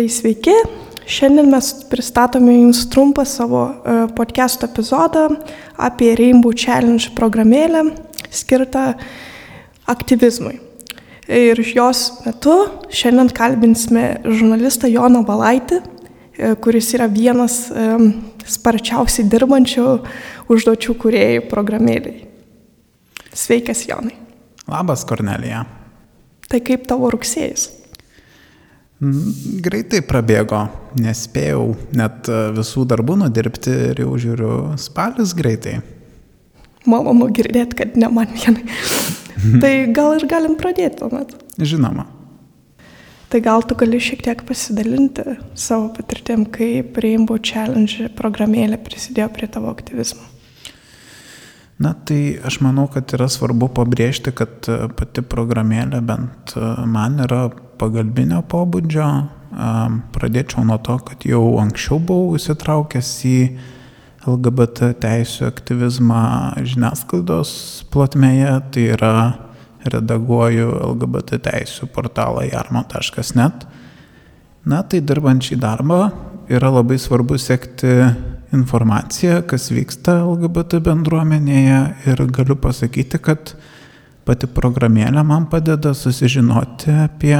[0.00, 0.54] Tai sveiki,
[1.04, 5.26] šiandien mes pristatome Jums trumpą savo e, podcast epizodą
[5.76, 7.82] apie Rainbow Challenge programėlę
[8.32, 8.94] skirtą
[9.92, 10.54] aktyvizmui.
[11.28, 12.54] Ir jos metu
[12.88, 17.90] šiandien kalbinsime žurnalistą Joną Valaitį, e, kuris yra vienas e,
[18.48, 19.84] sparčiausiai dirbančių
[20.48, 22.24] užduočių kuriejų programėliai.
[23.36, 24.16] Sveikas, Jonai.
[24.64, 25.66] Labas, Kornelija.
[26.48, 27.68] Tai kaip tavo rugsėjas?
[29.00, 30.66] Greitai prabėgo,
[31.00, 35.78] nespėjau net e, visų darbų nudirbti ir jau žiūriu, spalis greitai.
[36.84, 38.66] Malonu girdėti, kad ne man vienai.
[39.62, 41.32] tai gal ir galim pradėti tuomet.
[41.56, 42.04] Žinoma.
[43.30, 49.48] Tai gal tu gali šiek tiek pasidalinti savo patirtim, kaip Rainbow Challenge programėlė prisidėjo prie
[49.48, 50.29] tavo aktyvizmo.
[51.80, 57.22] Na tai aš manau, kad yra svarbu pabrėžti, kad e, pati programėlė bent e, man
[57.24, 57.46] yra
[57.80, 59.10] pagalbinio pobūdžio.
[60.14, 63.38] Pradėčiau nuo to, kad jau anksčiau buvau įsitraukęs į
[64.28, 66.20] LGBT teisų aktyvizmą
[66.60, 67.52] žiniasklaidos
[67.90, 69.14] plotmėje, tai yra
[69.88, 73.64] redaguoju LGBT teisų portalą jarmo.net.
[74.68, 76.02] Na, tai dirbant šį darbą
[76.52, 77.94] yra labai svarbu sekti
[78.52, 83.54] informaciją, kas vyksta LGBT bendruomenėje ir galiu pasakyti, kad
[84.26, 87.36] pati programėlė man padeda susižinoti apie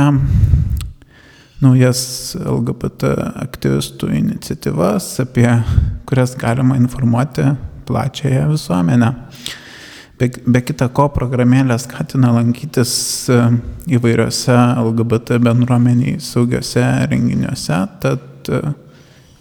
[1.60, 2.02] naujas
[2.40, 5.48] LGBT aktyvistų iniciatyvas, apie
[6.08, 7.50] kurias galima informuoti
[7.90, 9.14] plačiąją visuomenę.
[10.20, 12.92] Be, be kita ko, programėlė skatina lankytis
[13.32, 13.38] e,
[13.96, 14.52] įvairiose
[14.82, 18.60] LGBT bendruomeniai saugiose renginiuose, tad e,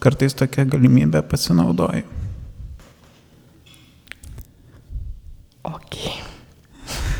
[0.03, 2.03] kartais tokia galimybė pasinaudoju.
[5.69, 6.19] Okay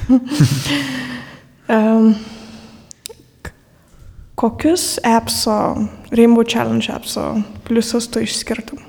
[1.69, 2.15] um,
[4.35, 8.79] kokius appso, Rainbow Challenge appso pliusus tu išskirtum?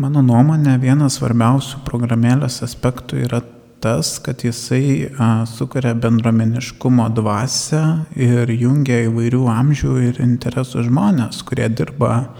[0.00, 3.42] Mano nuomonė, vienas svarbiausių programėlės aspektų yra
[3.80, 5.10] tas, kad jisai
[5.48, 7.82] sukuria bendruomeniškumo dvasę
[8.16, 12.30] ir jungia įvairių amžių ir interesų žmonės, kurie dirba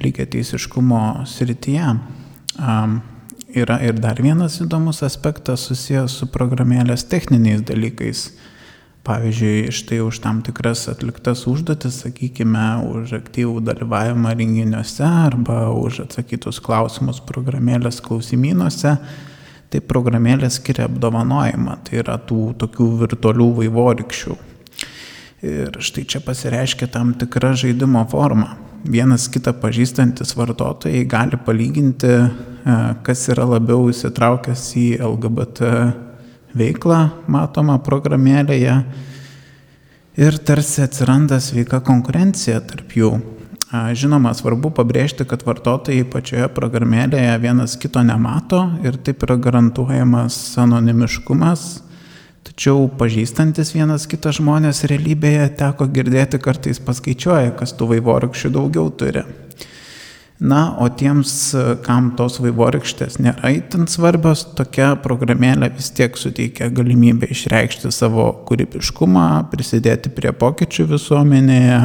[0.00, 1.94] lygiai teisiškumo srityje.
[3.50, 8.28] Yra ir dar vienas įdomus aspektas susijęs su programėlės techniniais dalykais.
[9.00, 16.60] Pavyzdžiui, štai už tam tikras atliktas užduotis, sakykime, už aktyvų dalyvavimą renginiuose arba už atsakytus
[16.60, 18.98] klausimus programėlės klausimynuose,
[19.70, 24.38] tai programėlė skiria apdovanojimą, tai yra tų tokių virtualių vaivorykščių.
[25.46, 32.76] Ir štai čia pasireiškia tam tikra žaidimo forma vienas kitą pažįstantis vartotojai gali palyginti, e,
[33.04, 35.70] kas yra labiau įsitraukęs į LGBT
[36.56, 38.76] veiklą matomą programėlėje
[40.20, 43.12] ir tarsi atsiranda sveika konkurencija tarp jų.
[43.70, 51.68] Žinoma, svarbu pabrėžti, kad vartotojai pačioje programėlėje vienas kito nemato ir taip yra garantuojamas anonimiškumas
[52.60, 59.22] Tačiau pažįstantis vienas kitą žmonės realybėje teko girdėti kartais paskaičiuoja, kas tų vaivorykščių daugiau turi.
[60.40, 61.30] Na, o tiems,
[61.84, 69.26] kam tos vaivorykštės nėra itin svarbios, tokia programėlė vis tiek suteikia galimybę išreikšti savo kūrybiškumą,
[69.52, 71.80] prisidėti prie pokyčių visuomenėje,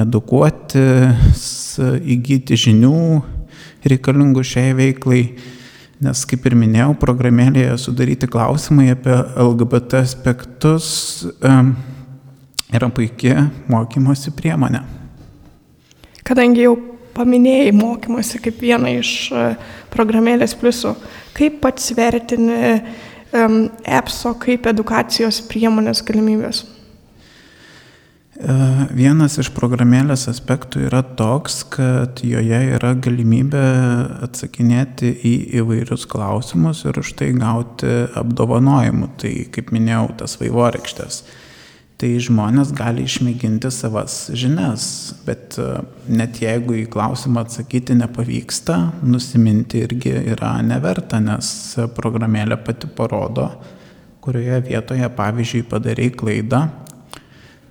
[0.00, 0.84] edukuoti,
[2.14, 3.00] įgyti žinių
[3.88, 5.24] reikalingų šiai veiklai.
[6.02, 10.88] Nes, kaip ir minėjau, programėlėje sudaryti klausimai apie LGBT aspektus
[12.72, 14.80] yra puikia mokymosi priemonė.
[16.26, 16.74] Kadangi jau
[17.14, 19.46] paminėjai mokymosi kaip vieną iš e,
[19.92, 20.94] programėlės pliusų,
[21.36, 22.80] kaip pats vertini
[23.32, 26.64] EPSO kaip edukacijos priemonės galimybės?
[28.42, 28.54] E,
[28.90, 33.62] vienas iš programėlės aspektų yra toks, kad joje yra galimybė
[34.26, 39.12] atsakinėti į įvairius klausimus ir už tai gauti apdovanojimų.
[39.22, 41.20] Tai, kaip minėjau, tas vaivorykštės.
[42.02, 44.84] Tai žmonės gali išmėginti savas žinias,
[45.22, 45.68] bet e,
[46.10, 51.54] net jeigu į klausimą atsakyti nepavyksta, nusiminti irgi yra neverta, nes
[51.94, 53.52] programėlė pati parodo,
[54.22, 56.66] kurioje vietoje, pavyzdžiui, padarai klaidą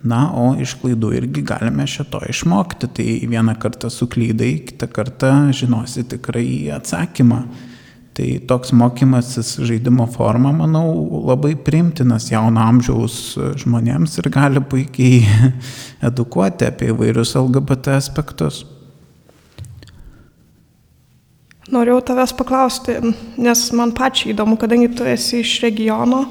[0.02, 2.90] Na, o iš klaidų irgi galime šito išmokti.
[2.90, 7.44] Tai vieną kartą suklydai, kitą kartą žinosi tikrai atsakymą.
[8.18, 10.90] Tai toks mokymasis žaidimo forma, manau,
[11.30, 15.22] labai primtinas jauno amžiaus žmonėms ir gali puikiai
[16.10, 18.66] edukuoti apie įvairius LGBT aspektus.
[21.72, 22.98] Norėjau tavęs paklausti,
[23.40, 26.26] nes man pačiai įdomu, kadangi tu esi iš regiono,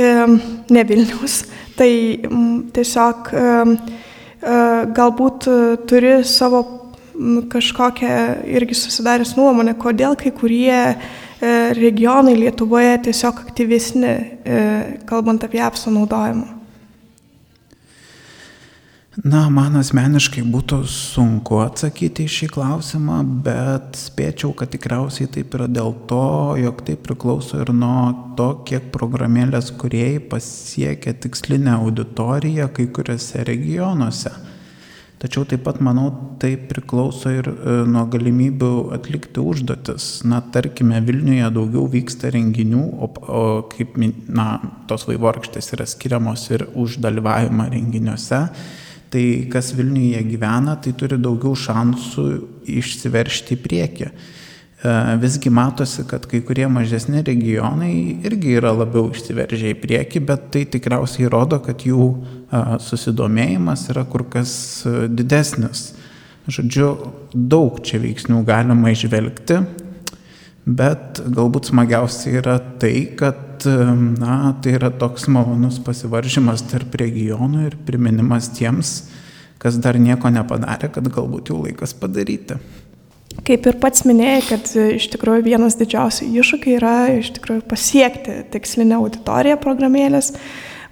[0.00, 1.42] ne Vilnius,
[1.80, 1.92] Tai
[2.76, 3.30] tiesiog
[4.96, 5.46] galbūt
[5.88, 6.60] turi savo
[7.52, 8.10] kažkokią
[8.52, 10.76] irgi susidaręs nuomonę, kodėl kai kurie
[11.80, 14.14] regionai Lietuvoje tiesiog aktyvesni,
[15.08, 16.59] kalbant apie apso naudojimą.
[19.18, 25.64] Na, man asmeniškai būtų sunku atsakyti į šį klausimą, bet spėčiau, kad tikriausiai taip yra
[25.66, 26.26] dėl to,
[26.62, 34.30] jog tai priklauso ir nuo to, kiek programėlės kuriejai pasiekia tikslinę auditoriją kai kuriuose regionuose.
[35.20, 40.06] Tačiau taip pat, manau, tai priklauso ir e, nuo galimybių atlikti užduotis.
[40.30, 43.42] Na, tarkime, Vilniuje daugiau vyksta renginių, o, o
[43.74, 43.98] kaip,
[44.30, 44.46] na,
[44.88, 48.40] tos vaivorkštės yra skiriamos ir už dalyvavimą renginiuose
[49.10, 52.26] tai kas Vilniuje gyvena, tai turi daugiau šansų
[52.80, 54.10] išsiveršti į priekį.
[54.10, 57.92] E, visgi matosi, kad kai kurie mažesni regionai
[58.24, 64.06] irgi yra labiau išsiveržę į priekį, bet tai tikriausiai rodo, kad jų e, susidomėjimas yra
[64.08, 64.52] kur kas
[64.88, 65.90] e, didesnis.
[66.50, 66.88] Žodžiu,
[67.34, 69.60] daug čia veiksnių galima išvelgti,
[70.76, 77.78] bet galbūt smagiausia yra tai, kad na, tai yra toks malonus pasivaržymas tarp regionų ir
[77.86, 78.94] priminimas tiems,
[79.60, 82.58] kas dar nieko nepadarė, kad galbūt jau laikas padaryti.
[83.46, 88.98] Kaip ir pats minėjai, kad iš tikrųjų vienas didžiausių iššūkių yra iš tikrųjų pasiekti tikslinę
[88.98, 90.34] auditoriją programėlės.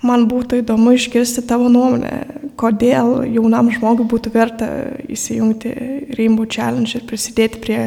[0.07, 2.13] Man būtų įdomu išgirsti tavo nuomonę,
[2.59, 4.69] kodėl jaunam žmogui būtų verta
[5.11, 5.73] įsijungti
[6.15, 7.81] Rainbow Challenge ir prisidėti prie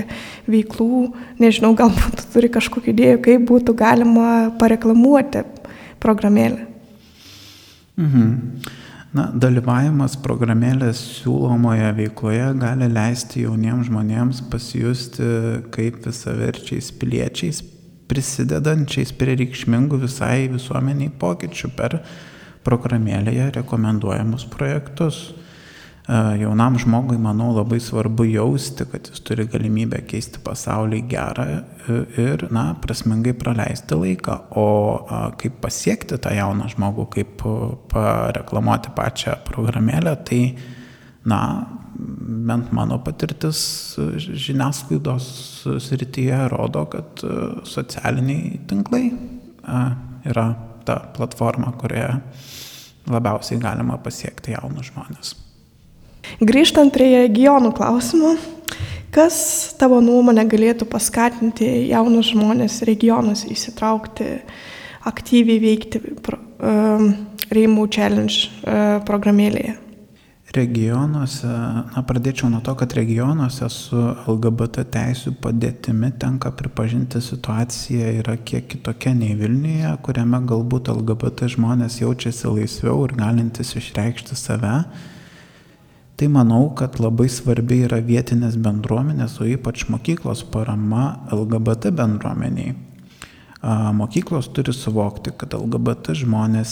[0.51, 1.05] veiklų.
[1.39, 4.27] Nežinau, galbūt turi kažkokių idėjų, kaip būtų galima
[4.59, 5.45] pareklamuoti
[6.03, 6.67] programėlę.
[8.01, 8.77] Mhm.
[9.11, 15.25] Na, dalyvavimas programėlės siūlomoje veikloje gali leisti jauniems žmonėms pasijusti
[15.75, 17.59] kaip visaverčiais piliečiais,
[18.11, 22.01] prisidedančiais prie reikšmingų visai visuomeniai pokyčių per
[22.65, 25.29] programėlėje rekomenduojamus projektus.
[25.31, 31.47] E, jaunam žmogui, manau, labai svarbu jausti, kad jis turi galimybę keisti pasaulį gerą
[32.19, 34.37] ir, na, prasmingai praleisti laiką.
[34.59, 34.67] O
[35.41, 37.45] kaip pasiekti tą jauną žmogų, kaip
[37.93, 40.41] pareklamuoti pačią programėlę, tai,
[41.25, 41.41] na,
[42.01, 43.62] bent mano patirtis
[44.18, 45.27] žiniasklaidos
[45.86, 47.24] srityje rodo, kad
[47.68, 49.06] socialiniai tinklai
[50.25, 50.48] yra
[50.86, 52.15] ta platforma, kurioje
[53.12, 55.36] labiausiai galima pasiekti jaunus žmonės.
[56.42, 58.36] Grįžtant prie regionų klausimų,
[59.13, 59.36] kas
[59.80, 64.30] tavo nuomonė galėtų paskatinti jaunus žmonės regionus įsitraukti,
[65.09, 67.07] aktyviai veikti um,
[67.51, 69.90] Rainbow Challenge uh, programėlėje?
[70.51, 78.36] Regionuose, na pradėčiau nuo to, kad regionuose su LGBT teisų padėtimi tenka pripažinti situacija yra
[78.36, 84.75] kiek kitokia nei Vilniuje, kuriame galbūt LGBT žmonės jaučiasi laisviau ir galintis išreikšti save.
[86.19, 92.75] Tai manau, kad labai svarbi yra vietinės bendruomenės, o ypač mokyklos parama LGBT bendruomeniai
[93.93, 96.71] Mokyklos turi suvokti, kad LGBT žmonės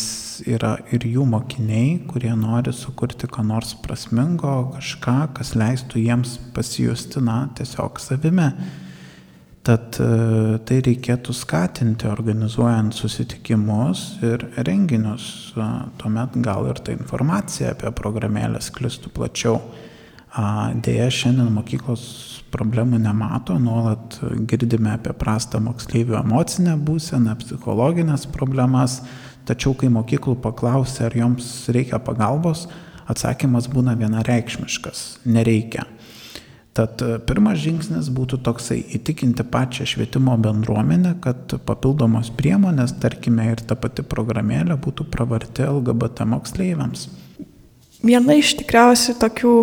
[0.49, 7.21] yra ir jų mokiniai, kurie nori sukurti ką nors prasmingo, kažką, kas leistų jiems pasijusti,
[7.21, 8.49] na, tiesiog savime.
[9.69, 10.07] Tad e,
[10.65, 15.53] tai reikėtų skatinti, organizuojant susitikimus ir renginius.
[16.01, 19.59] Tuomet gal ir ta informacija apie programėlę sklistų plačiau.
[20.29, 22.03] Deja, šiandien mokyklos
[22.53, 24.19] problemų nemato, nuolat
[24.49, 28.99] girdime apie prastą moksleivių emocinę būseną, psichologinės problemas,
[29.49, 32.67] tačiau kai mokyklų paklausia, ar joms reikia pagalbos,
[33.09, 35.05] atsakymas būna vienareikšmiškas-
[35.35, 35.87] nereikia.
[36.77, 43.65] Tad e, pirmas žingsnis būtų toksai įtikinti pačią švietimo bendruomenę, kad papildomos priemonės, tarkime ir
[43.65, 47.09] ta pati programėlė, būtų pravarti LGBT moksleiviams.
[47.99, 49.53] Viena iš tikriausiai tokių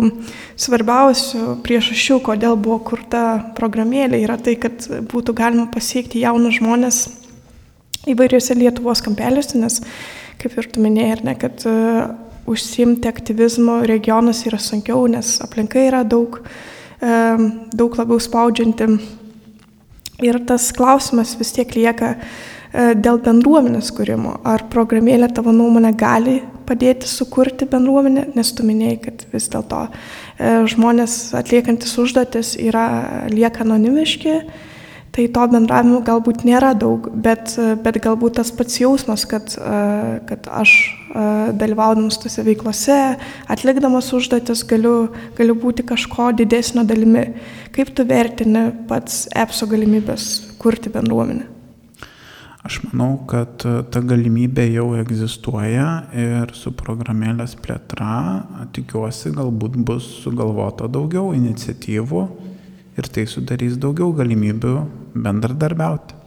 [0.61, 3.21] svarbiausių priežasčių, kodėl buvo kurta
[3.57, 6.99] programėlė, yra tai, kad būtų galima pasiekti jaunus žmonės
[8.13, 9.79] įvairiuose Lietuvos kampeliuose, nes,
[10.37, 12.03] kaip ir tu minėjai, ar ne, kad uh,
[12.45, 18.91] užsimti aktyvizmo regionus yra sunkiau, nes aplinka yra daug, uh, daug labiau spaudžianti.
[20.25, 24.37] Ir tas klausimas vis tiek lieka uh, dėl bendruomenės kūrimo.
[24.45, 30.53] Ar programėlė tavo nuomonė gali padėti sukurti bendruomenę, nes tu minėjai, kad vis dėlto e,
[30.69, 32.87] žmonės atliekantis užduotis yra,
[33.31, 34.41] lieka anonimiški,
[35.17, 39.81] tai to bendravimo galbūt nėra daug, bet, bet galbūt tas pats jausmas, kad, e,
[40.29, 41.25] kad aš e,
[41.57, 43.01] dalyvaudamas tose veiklose,
[43.49, 44.95] atlikdamas užduotis, galiu,
[45.39, 47.29] galiu būti kažko didesnio dalimi.
[47.73, 50.31] Kaip tu vertini pats EPSO galimybės
[50.61, 51.56] kurti bendruomenę?
[52.67, 58.43] Aš manau, kad ta galimybė jau egzistuoja ir su programėlės plėtra,
[58.75, 62.23] tikiuosi, galbūt bus sugalvota daugiau iniciatyvų
[62.99, 64.73] ir tai sudarys daugiau galimybių
[65.15, 66.17] bendradarbiauti.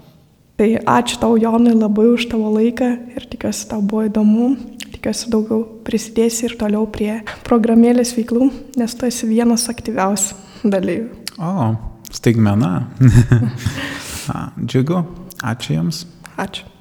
[0.57, 4.49] Tai ačiū tau, Jonai, labai už tavo laiką ir tikiuosi, tau buvo įdomu.
[4.95, 8.49] Tikiuosi, daugiau prisidėsi ir toliau prie programėlės veiklų,
[8.81, 11.05] nes tu esi vienas aktyviausių dalyvių.
[11.37, 11.69] O,
[12.17, 12.73] staigmena.
[14.69, 15.05] Džiugu,
[15.53, 16.01] ačiū Jums.
[16.41, 16.80] Ačiū.